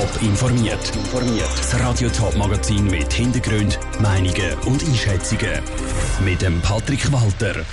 [0.00, 0.92] Top informiert.
[1.12, 5.60] Das Radio Top Magazin mit Hintergrund, Meinungen und Einschätzungen
[6.24, 7.66] mit dem Patrick Walter.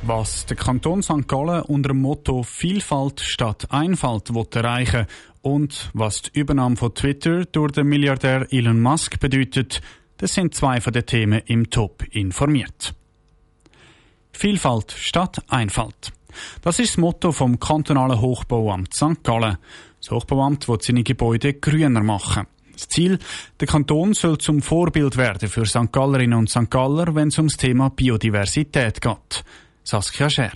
[0.00, 1.28] Was der Kanton St.
[1.28, 5.04] Gallen unter dem Motto Vielfalt statt Einfalt will erreichen
[5.42, 9.82] und was die Übernahme von Twitter durch den Milliardär Elon Musk bedeutet,
[10.16, 12.94] das sind zwei von den Themen im Top informiert.
[14.32, 16.14] Vielfalt statt Einfalt.
[16.62, 19.22] Das ist das Motto vom kantonalen Hochbauamt St.
[19.22, 19.58] Gallen.
[20.06, 22.46] Das Hochbauamt will seine Gebäude grüner machen.
[22.72, 23.18] Das Ziel,
[23.58, 25.90] der Kanton soll zum Vorbild werden für St.
[25.90, 26.70] Gallerinnen und St.
[26.70, 29.44] Galler, wenn es ums Thema Biodiversität geht.
[29.82, 30.52] Saskia Scher.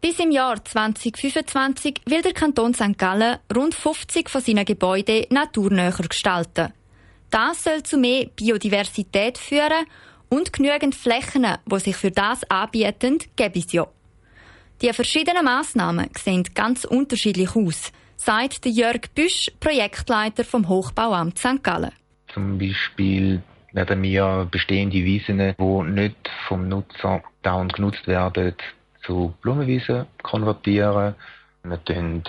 [0.00, 2.96] Bis im Jahr 2025 will der Kanton St.
[2.96, 6.72] Gallen rund 50 von seinen Gebäuden naturnäher gestalten.
[7.30, 9.86] Das soll zu mehr Biodiversität führen
[10.28, 13.88] und genügend Flächen, die sich für das anbieten, gibt es ja.
[14.80, 17.92] Die verschiedenen Massnahmen sehen ganz unterschiedlich aus,
[18.24, 21.62] sagt Jörg Büsch, Projektleiter vom Hochbauamt St.
[21.62, 21.90] Gallen.
[22.32, 23.42] Zum Beispiel
[23.72, 28.54] werden wir bestehende Wiesen, die nicht vom Nutzer dauernd genutzt werden,
[29.04, 31.16] zu Blumenwiesen konvertieren.
[31.64, 32.22] Wir tun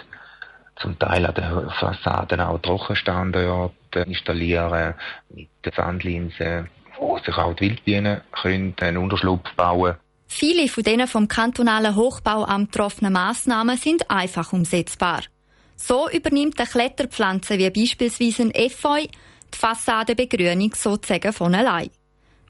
[0.78, 4.96] zum Teil an den Fassaden auch Trockenstandorte installieren
[5.30, 9.96] mit Sandlinsen, wo sich auch die Wildbienen können einen Unterschlupf bauen
[10.36, 15.22] Viele von diesen vom kantonalen Hochbauamt getroffenen Massnahmen sind einfach umsetzbar.
[15.76, 19.02] So übernimmt eine Kletterpflanze wie beispielsweise ein Efeu
[19.54, 21.90] die Fassadenbegrünung sozusagen von allein.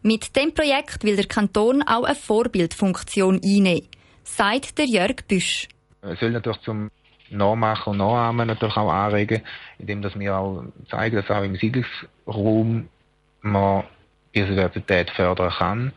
[0.02, 3.88] Mit dem Projekt will der Kanton auch eine Vorbildfunktion einnehmen,
[4.24, 5.68] sagt der Jörg Büsch.
[6.02, 6.92] Es soll natürlich zum
[7.30, 9.42] Nachmachen und Nachahmen natürlich auch anregen,
[9.80, 12.90] indem wir auch zeigen, dass auch im Siedlungsraum
[13.42, 13.84] man
[14.34, 15.94] Biodiversität fördern kann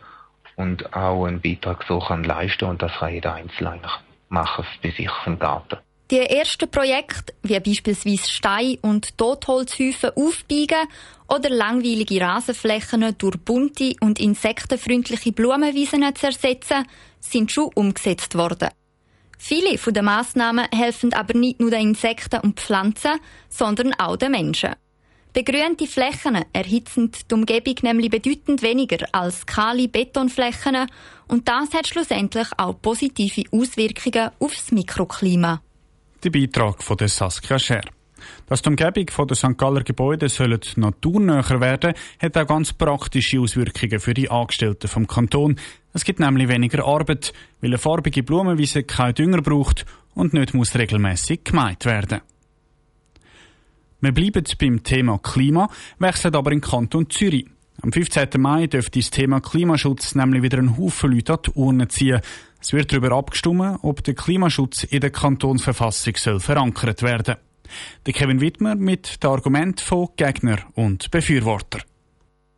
[0.57, 3.81] und auch einen Beitrag so kann und das kann jeder Einzelne
[4.29, 5.79] machen bei sich im Garten.
[6.09, 10.87] Die ersten Projekte, wie beispielsweise Stein- und Totholzhäufen aufbiegen
[11.27, 16.87] oder langweilige Rasenflächen durch bunte und insektenfreundliche Blumenwiesen zu ersetzen,
[17.19, 18.69] sind schon umgesetzt worden.
[19.37, 24.77] Viele von Massnahmen helfen aber nicht nur den Insekten und Pflanzen, sondern auch den Menschen.
[25.33, 30.87] Begrünte Flächen erhitzen die Umgebung nämlich bedeutend weniger als kahle Betonflächen
[31.27, 35.61] und das hat schlussendlich auch positive Auswirkungen aufs Mikroklima.
[36.27, 37.85] Der Beitrag von der Saskia Scher.
[38.49, 39.57] Dass die Umgebung der St.
[39.57, 45.55] Galler Gebäude sollen naturnäher werden, hat auch ganz praktische Auswirkungen für die Angestellten vom Kanton.
[45.93, 50.75] Es gibt nämlich weniger Arbeit, weil eine farbige Blumenwiese kein Dünger braucht und nicht muss
[50.75, 52.23] regelmäßig gemeint werden.
[54.01, 55.71] Wir bleiben beim Thema Klima,
[56.01, 57.47] wechseln aber in den Kanton Zürich.
[57.83, 58.29] Am 15.
[58.39, 62.21] Mai dürfte das Thema Klimaschutz nämlich wieder einen Haufen Leute an die Urne ziehen.
[62.67, 67.37] Es wird darüber abgestimmt, ob der Klimaschutz in der Kantonsverfassung soll verankert werden.
[68.05, 71.79] Der Kevin Wittmer mit dem Argument von Gegner und Befürworter.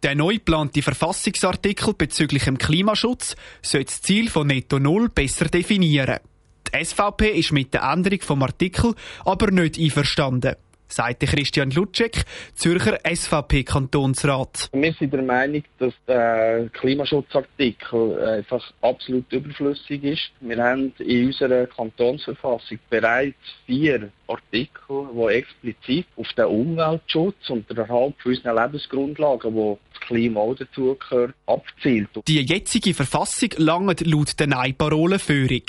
[0.02, 6.20] Der neu geplante Verfassungsartikel bezüglich dem Klimaschutz soll das Ziel von Netto Null besser definieren.
[6.66, 8.94] Die SVP ist mit der Änderung vom Artikel
[9.26, 10.56] aber nicht einverstanden
[10.88, 14.70] sagte Christian Lutschek, Zürcher SVP-Kantonsrat.
[14.72, 20.30] Wir sind der Meinung, dass der Klimaschutzartikel einfach absolut überflüssig ist.
[20.40, 27.78] Wir haben in unserer Kantonsverfassung bereits vier Artikel, die explizit auf den Umweltschutz und den
[27.78, 32.08] Erhalt unserer Lebensgrundlagen, wo das Klima auch dazugehört, abzielt.
[32.26, 35.62] Die jetzige Verfassung langt laut der Nein-Parole Führung.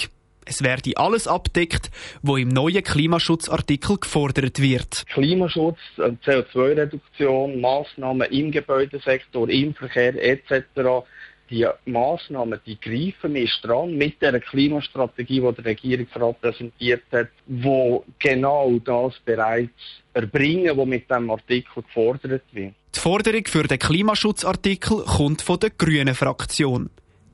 [0.50, 1.92] Es werde alles abdeckt,
[2.24, 5.06] wo im neuen Klimaschutzartikel gefordert wird.
[5.14, 10.64] Klimaschutz, CO2-Reduktion, Maßnahmen im Gebäudesektor, im Verkehr etc.
[11.52, 18.04] Die Maßnahmen, die greifen wir dran mit der Klimastrategie, die der Regierungsrat präsentiert hat, wo
[18.18, 19.70] genau das bereits
[20.14, 22.74] erbringen, was mit dem Artikel gefordert wird.
[22.96, 26.90] Die Forderung für den Klimaschutzartikel kommt von der Grünen Fraktion.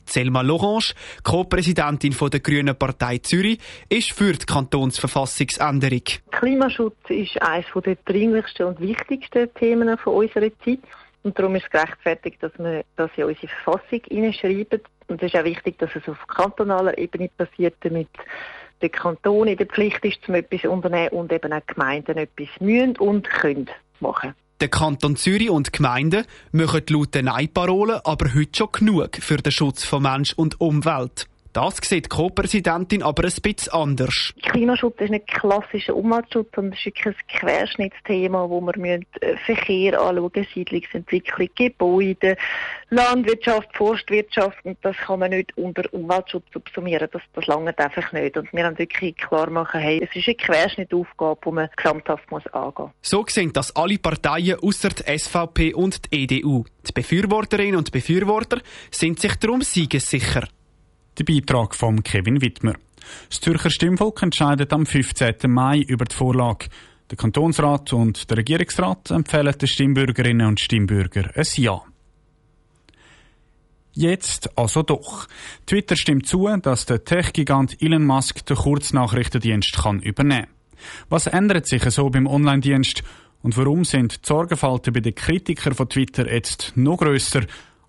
[0.06, 0.94] Selma Lorange,
[1.24, 6.04] Co-Präsidentin der Grünen Partei Zürich, ist für die Kantonsverfassungsänderung.
[6.32, 10.80] Klimaschutz ist eines der dringlichsten und wichtigsten Themen unserer Zeit.
[11.24, 14.82] Und darum ist es gerechtfertigt, dass wir das in unsere Verfassung hineinschreiben.
[15.08, 18.10] Und es ist auch wichtig, dass es auf kantonaler Ebene passiert, damit
[18.82, 22.50] der Kanton in der Pflicht ist, zum etwas zu unternehmen und eben auch Gemeinden etwas
[22.60, 23.70] müssen und können
[24.00, 24.36] machen.
[24.62, 29.36] Der Kanton Zürich und die Gemeinden machen laut der Nein-Parole aber heute schon genug für
[29.36, 31.28] den Schutz von Mensch und Umwelt.
[31.56, 34.34] Das sieht die Co-Präsidentin aber ein bisschen anders.
[34.42, 39.38] Klimaschutz ist nicht klassischer Umweltschutz, sondern es ist wirklich ein Querschnittsthema, wo wir müssen äh,
[39.38, 42.36] Verkehr anschauen, Siedlungsentwicklung, Gebäude,
[42.90, 47.08] Landwirtschaft, Forstwirtschaft und das kann man nicht unter Umweltschutz subsumieren.
[47.10, 48.36] Das, das langt einfach nicht.
[48.36, 52.46] Und wir haben wirklich klar machen, hey, es ist eine Querschnittaufgabe, die man gesamthaft muss
[52.48, 52.92] angehen muss.
[53.02, 56.66] So sehen das alle Parteien außer die SVP und die EDU.
[56.86, 58.60] Die Befürworterinnen und Befürworter
[58.92, 60.50] sind sich darum siegessicher.
[61.18, 62.74] Der Beitrag von Kevin Wittmer.
[63.30, 65.36] Das Zürcher Stimmvolk entscheidet am 15.
[65.48, 66.68] Mai über die Vorlage.
[67.10, 71.82] Der Kantonsrat und der Regierungsrat empfehlen den Stimmbürgerinnen und Stimmbürgern ein Ja.
[73.94, 75.30] Jetzt also doch.
[75.66, 80.48] Twitter stimmt zu, dass der Tech-Gigant Elon Musk den Kurznachrichtendienst kann übernehmen
[81.08, 83.04] Was ändert sich so beim Online-Dienst
[83.42, 87.44] und warum sind die Sorgenfalten bei den Kritikern von Twitter jetzt noch grösser?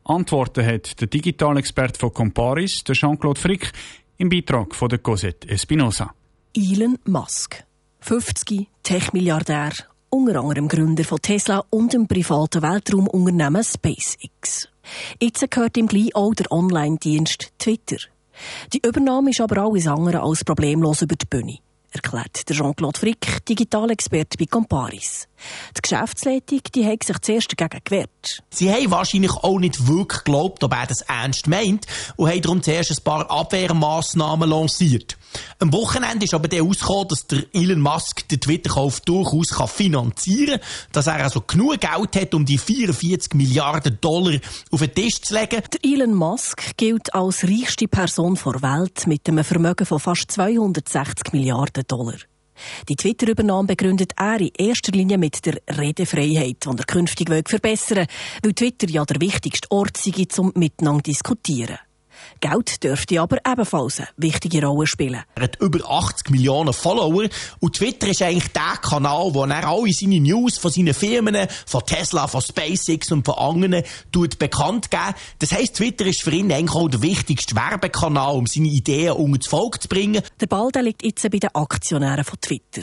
[0.09, 3.73] Antworten hat der Digitalexperte von Comparis, der Jean-Claude Frick,
[4.19, 6.15] im Beitrag von der Cosette Espinosa.
[6.55, 7.65] Elon Musk,
[8.01, 9.73] 50 Tech-Milliardär,
[10.09, 14.69] unter anderem Gründer von Tesla und dem privaten Weltraumunternehmen SpaceX.
[15.21, 17.99] Jetzt gehört ihm gleich auch der Online-Dienst Twitter.
[18.73, 21.59] Die Übernahme ist aber alles andere als problemlos über die Bühne
[21.97, 25.29] erklärt Jean-Claude Frick, Digitalexperte bei Comparis.
[25.77, 28.43] Die Geschäftsleitung die hat sich zuerst dagegen gewehrt.
[28.51, 32.63] Sie haben wahrscheinlich auch nicht wirklich geglaubt, ob er das ernst meint und haben darum
[32.63, 35.17] zuerst ein paar Abwehrmaßnahmen lanciert.
[35.59, 40.61] Am Wochenende ist aber der ausgekommen, dass der Elon Musk den Twitter-Kauf durchaus kann finanzieren
[40.61, 44.39] kann, dass er also genug Geld hat, um die 44 Milliarden Dollar
[44.71, 45.63] auf den Tisch zu legen.
[45.73, 51.33] Der Elon Musk gilt als reichste Person der Welt mit einem Vermögen von fast 260
[51.33, 52.17] Milliarden Dollar.
[52.89, 58.07] Die Twitter-Übernahme begründet er in erster Linie mit der Redefreiheit, die er künftig verbessern will,
[58.43, 61.79] weil Twitter ja der wichtigste Ort sei, um miteinander zu diskutieren.
[62.41, 65.23] Geld dürfte aber ebenfalls eine wichtige Rolle spielen.
[65.35, 67.29] Er hat über 80 Millionen Follower
[67.61, 71.85] und Twitter ist eigentlich der Kanal, wo er alle seine News von seinen Firmen, von
[71.85, 73.83] Tesla, von SpaceX und von anderen
[74.13, 75.15] tut bekannt geben.
[75.39, 79.39] Das heisst, Twitter ist für ihn eigentlich auch der wichtigste Werbekanal, um seine Ideen unter
[79.39, 80.23] das Volk zu bringen.
[80.41, 82.83] Der Ball der liegt jetzt bei den Aktionären von Twitter.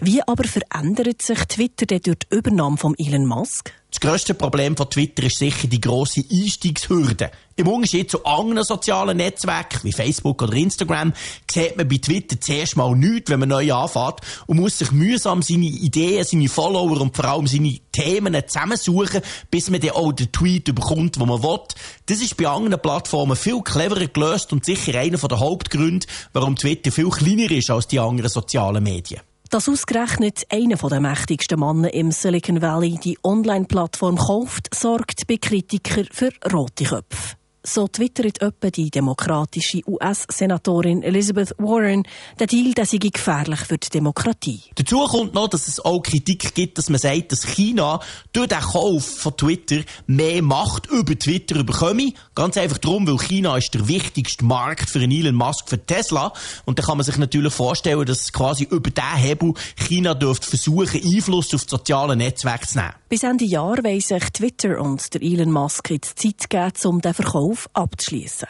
[0.00, 3.72] Wie aber verändert sich Twitter durch die Übernahme von Elon Musk?
[3.92, 7.30] Das grösste Problem von Twitter ist sicher die grosse Einstiegshürde.
[7.56, 11.12] Im Unterschied zu anderen sozialen Netzwerken wie Facebook oder Instagram
[11.50, 15.42] sieht man bei Twitter zuerst mal nichts, wenn man neu anfängt und muss sich mühsam
[15.42, 19.20] seine Ideen, seine Follower und vor allem seine Themen zusammensuchen,
[19.50, 21.60] bis man dann auch den Tweet bekommt, den man will.
[22.06, 26.90] Das ist bei anderen Plattformen viel cleverer gelöst und sicher einer der Hauptgründe, warum Twitter
[26.90, 29.20] viel kleiner ist als die anderen sozialen Medien.
[29.52, 36.08] Dass ausgerechnet einer der mächtigsten Männer im Silicon Valley die Online-Plattform kauft, sorgt bei Kritikern
[36.10, 37.36] für rote Köpfe.
[37.64, 42.02] So twittert etwa die demokratische US-Senatorin Elizabeth Warren,
[42.40, 44.62] der Deal der sei gefährlich für die Demokratie.
[44.74, 48.00] Dazu kommt noch, dass es auch Kritik gibt, dass man sagt, dass China
[48.32, 52.12] durch den Kauf von Twitter mehr Macht über Twitter bekomme.
[52.34, 56.32] Ganz einfach darum, weil China ist der wichtigste Markt für Elon Musk für Tesla.
[56.64, 61.00] Und da kann man sich natürlich vorstellen, dass quasi über diesen Hebel China dürfte versuchen,
[61.00, 62.94] Einfluss auf das soziale Netzwerk zu nehmen.
[63.12, 67.12] Bis Ende Jahr wollen sich Twitter und der Elon Musk jetzt Zeit geben, um den
[67.12, 68.48] Verkauf Verkauf abzuschließen.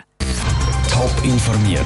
[0.88, 1.84] Top informiert,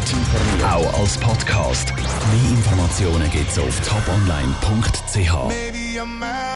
[0.62, 1.94] auch als Podcast.
[1.96, 5.32] Mehr Informationen gibt's auf toponline.ch.